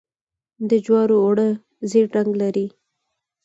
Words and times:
د 0.69 0.71
جوارو 0.85 1.15
اوړه 1.23 1.47
ژیړ 1.89 2.05
رنګ 2.15 2.31
لري. 2.41 2.67